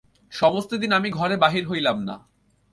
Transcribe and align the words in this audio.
সমস্তদিন 0.31 0.91
আমি 0.91 1.09
ঘরে 1.09 1.35
বাহির 1.37 1.63
হইলাম 1.67 1.97
না। 2.03 2.15